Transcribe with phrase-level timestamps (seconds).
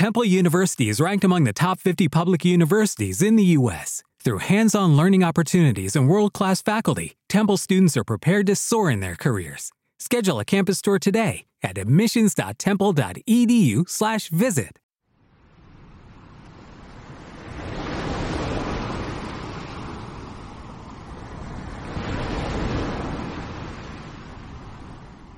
[0.00, 4.02] Temple University is ranked among the top 50 public universities in the U.S.
[4.24, 8.90] Through hands on learning opportunities and world class faculty, Temple students are prepared to soar
[8.90, 9.72] in their careers.
[9.98, 14.78] Schedule a campus tour today at admissions.temple.edu/slash visit.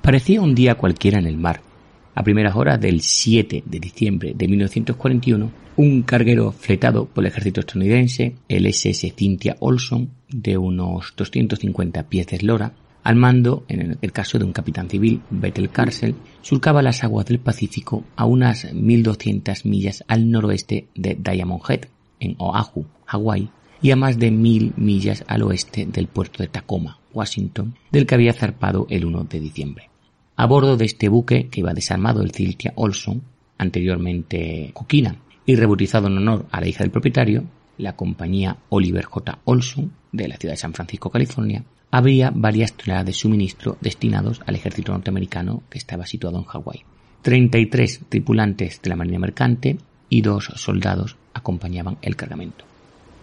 [0.02, 1.71] Parecía un día cualquiera en el mar.
[2.14, 7.60] A primeras horas del 7 de diciembre de 1941, un carguero fletado por el ejército
[7.60, 14.12] estadounidense, el SS Cynthia Olson, de unos 250 pies de eslora, al mando, en el
[14.12, 19.64] caso de un capitán civil, Bethel Carcel, surcaba las aguas del Pacífico a unas 1200
[19.64, 21.86] millas al noroeste de Diamond Head,
[22.20, 23.48] en Oahu, Hawái,
[23.80, 28.14] y a más de mil millas al oeste del puerto de Tacoma, Washington, del que
[28.14, 29.91] había zarpado el 1 de diciembre.
[30.36, 33.22] A bordo de este buque que iba desarmado el Cynthia Olson,
[33.58, 37.44] anteriormente Coquina, y rebautizado en honor a la hija del propietario,
[37.78, 39.38] la compañía Oliver J.
[39.44, 44.54] Olson, de la ciudad de San Francisco, California, había varias toneladas de suministro destinados al
[44.54, 46.84] ejército norteamericano que estaba situado en Hawái.
[47.22, 49.76] 33 tripulantes de la marina mercante
[50.08, 52.64] y dos soldados acompañaban el cargamento.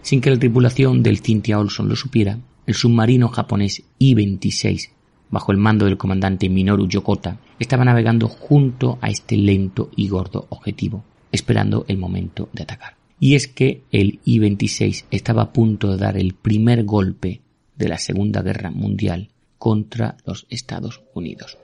[0.02, 4.90] Sin que la tripulación del Cynthia Olson lo supiera, el submarino japonés I-26,
[5.30, 10.46] bajo el mando del comandante Minoru Yokota, estaba navegando junto a este lento y gordo
[10.50, 12.96] objetivo, esperando el momento de atacar.
[13.18, 17.40] Y es que el I-26 estaba a punto de dar el primer golpe
[17.76, 21.58] de la Segunda Guerra Mundial contra los Estados Unidos.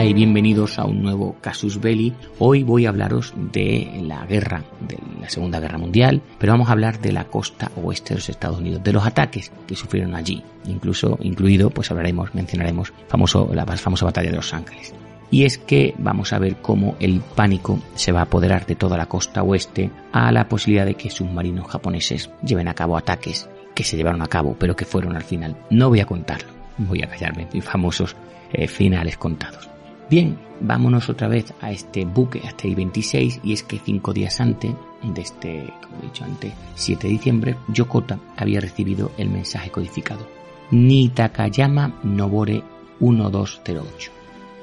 [0.00, 2.14] Hola y bienvenidos a un nuevo Casus Belli.
[2.38, 6.72] Hoy voy a hablaros de la guerra, de la Segunda Guerra Mundial, pero vamos a
[6.72, 10.42] hablar de la costa oeste de los Estados Unidos, de los ataques que sufrieron allí,
[10.64, 14.94] incluso incluido, pues hablaremos, mencionaremos famoso, la famosa batalla de Los Ángeles.
[15.30, 18.96] Y es que vamos a ver cómo el pánico se va a apoderar de toda
[18.96, 23.84] la costa oeste a la posibilidad de que submarinos japoneses lleven a cabo ataques que
[23.84, 25.58] se llevaron a cabo, pero que fueron al final.
[25.68, 28.16] No voy a contarlo, voy a callarme, mis famosos
[28.54, 29.68] eh, finales contados.
[30.10, 34.40] Bien, vámonos otra vez a este buque, a este I-26, y es que cinco días
[34.40, 39.70] antes de este, como he dicho antes, 7 de diciembre, Yokota había recibido el mensaje
[39.70, 40.26] codificado.
[40.72, 42.60] Nitakayama Nobore
[42.98, 44.10] 1208,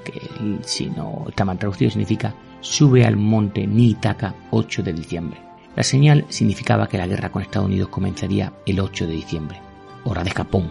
[0.03, 0.22] que
[0.63, 5.40] si no está mal traducido significa sube al monte Nitaka 8 de diciembre.
[5.78, 9.62] La señal significaba que la guerra con Estados Unidos comenzaría el 8 de diciembre,
[10.03, 10.69] hora de Japón,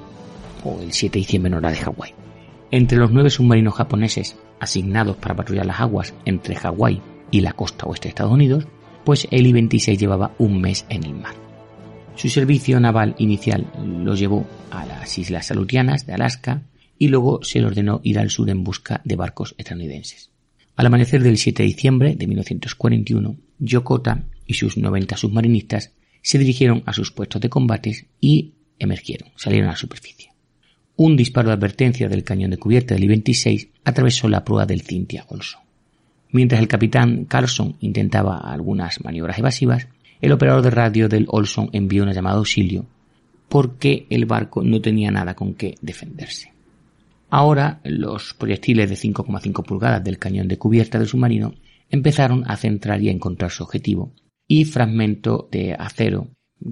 [0.65, 2.25] o el 7 de diciembre en hora de Hawái.
[2.71, 7.00] Entre los nueve submarinos japoneses asignados para patrullar las aguas entre Hawái
[7.31, 8.66] y la costa oeste de Estados Unidos,
[9.04, 11.34] pues el I-26 llevaba un mes en el mar.
[12.16, 16.62] Su servicio naval inicial lo llevó a las Islas Salutianas de Alaska
[16.99, 20.31] y luego se le ordenó ir al sur en busca de barcos estadounidenses.
[20.77, 26.83] Al amanecer del 7 de diciembre de 1941, Yokota y sus 90 submarinistas se dirigieron
[26.87, 30.35] a sus puestos de combates y emergieron, salieron a la superficie.
[30.97, 35.27] Un disparo de advertencia del cañón de cubierta del I-26 atravesó la proa del Cynthia
[35.29, 35.61] Olson.
[36.31, 39.89] Mientras el capitán Carlson intentaba algunas maniobras evasivas,
[40.23, 42.87] el operador de radio del Olson envió una llamada auxilio
[43.49, 46.53] porque el barco no tenía nada con qué defenderse.
[47.28, 51.55] Ahora los proyectiles de 5,5 pulgadas del cañón de cubierta del submarino
[51.91, 54.13] empezaron a centrar y a encontrar su objetivo,
[54.49, 56.28] y fragmentos de acero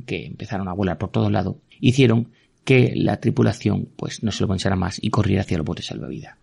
[0.06, 2.30] que empezaron a volar por todos lados hicieron
[2.64, 6.36] que la tripulación pues no se lo pensara más y corriera hacia los botes salvavidas.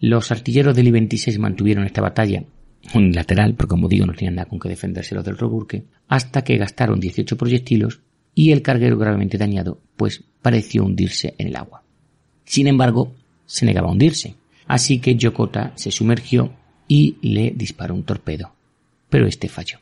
[0.00, 2.44] Los artilleros del I-26 mantuvieron esta batalla
[2.94, 6.56] unilateral, porque como digo no tenían nada con que defenderse los del Roburque, hasta que
[6.56, 8.00] gastaron 18 proyectilos
[8.34, 11.82] y el carguero gravemente dañado pues pareció hundirse en el agua.
[12.44, 16.54] Sin embargo, se negaba a hundirse, así que Yokota se sumergió
[16.88, 18.54] y le disparó un torpedo,
[19.10, 19.78] pero este falló.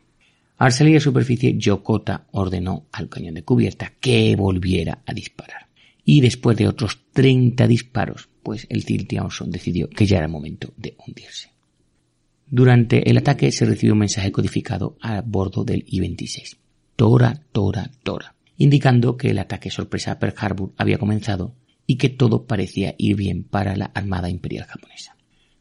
[0.59, 5.68] Al salir a superficie, Yokota ordenó al cañón de cubierta que volviera a disparar
[6.11, 10.73] y después de otros 30 disparos, pues el Cynthia Olson decidió que ya era momento
[10.79, 11.51] de hundirse.
[12.47, 16.57] Durante el ataque se recibió un mensaje codificado a bordo del I-26.
[16.97, 21.55] Tora, Tora, Tora, indicando que el ataque sorpresa a Pearl Harbor había comenzado
[21.87, 25.15] y que todo parecía ir bien para la Armada Imperial japonesa.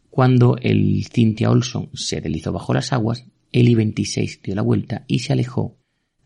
[0.10, 5.20] Cuando el Cynthia Olson se deslizó bajo las aguas, el I-26 dio la vuelta y
[5.20, 5.76] se alejó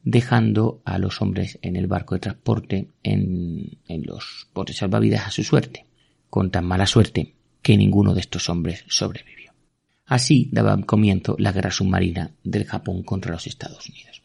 [0.04, 5.44] dejando a los hombres en el barco de transporte en, los botes salvavidas a su
[5.44, 5.86] suerte.
[6.30, 9.52] con tan mala suerte que ninguno de estos hombres sobrevivió.
[10.06, 14.22] Así daba comienzo la guerra submarina del Japón contra los Estados Unidos.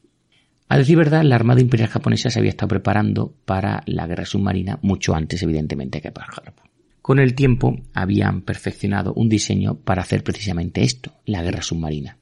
[0.69, 4.79] A decir verdad, la Armada Imperial japonesa se había estado preparando para la guerra submarina
[4.83, 6.67] mucho antes, evidentemente, que para Japón.
[7.03, 12.19] Con el tiempo habían perfeccionado un diseño para hacer precisamente esto, la guerra submarina.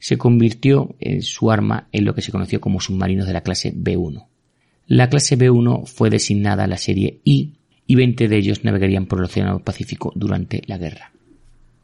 [0.00, 3.72] Se convirtió en su arma en lo que se conoció como submarinos de la clase
[3.72, 4.26] B1.
[4.88, 7.52] La clase B1 fue designada a la serie I
[7.86, 11.12] y 20 de ellos navegarían por el Océano Pacífico durante la guerra.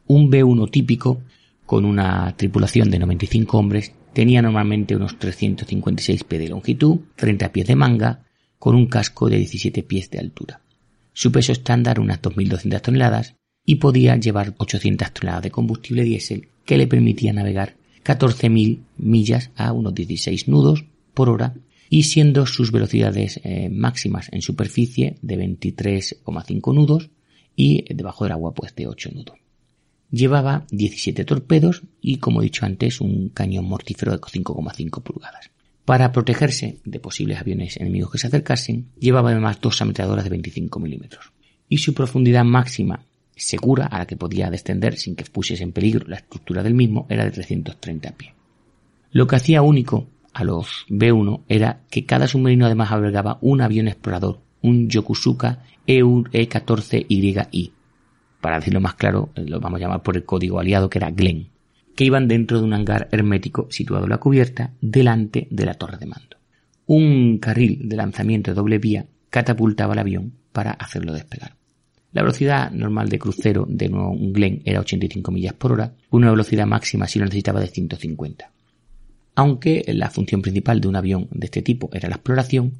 [0.08, 1.20] Un B1 típico,
[1.66, 7.66] con una tripulación de 95 hombres, tenía normalmente unos 356 pies de longitud, 30 pies
[7.66, 8.24] de manga,
[8.58, 10.60] con un casco de 17 pies de altura.
[11.12, 16.78] Su peso estándar unas 2.200 toneladas y podía llevar 800 toneladas de combustible diésel que
[16.78, 17.75] le permitía navegar
[18.06, 21.54] 14.000 millas a unos 16 nudos por hora
[21.90, 27.10] y siendo sus velocidades eh, máximas en superficie de 23,5 nudos
[27.56, 29.38] y debajo del agua pues de 8 nudos.
[30.10, 35.50] Llevaba 17 torpedos y como he dicho antes un cañón mortífero de 5,5 pulgadas.
[35.84, 40.78] Para protegerse de posibles aviones enemigos que se acercasen, llevaba además dos ametralladoras de 25
[40.78, 41.32] milímetros.
[41.68, 43.04] Y su profundidad máxima
[43.36, 47.06] segura a la que podía descender sin que pusiese en peligro la estructura del mismo
[47.08, 48.32] era de 330 pies.
[49.12, 53.88] Lo que hacía único a los B-1 era que cada submarino además albergaba un avión
[53.88, 57.72] explorador, un Yokosuka E-14YI.
[58.40, 61.10] Para decirlo más claro, eh, lo vamos a llamar por el código aliado que era
[61.10, 61.48] Glenn,
[61.94, 65.98] que iban dentro de un hangar hermético situado en la cubierta delante de la torre
[65.98, 66.36] de mando.
[66.86, 71.56] Un carril de lanzamiento de doble vía catapultaba el avión para hacerlo despegar.
[72.16, 76.66] La velocidad normal de crucero de un Glenn era 85 millas por hora, una velocidad
[76.66, 78.52] máxima si lo necesitaba de 150
[79.36, 82.72] aunque la función principal de un avión de este tipo era la exploración,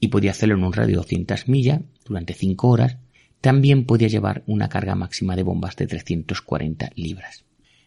[0.00, 2.96] y podía hacerlo en un radio de 200 millas durante 5 horas,
[3.42, 7.44] también podía llevar una carga máxima de bombas de 340 libras.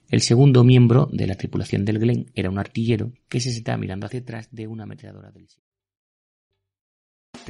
[0.08, 4.06] El segundo miembro de la tripulación del Glen era un artillero que se sentaba mirando
[4.06, 5.48] hacia atrás de una ametralladora del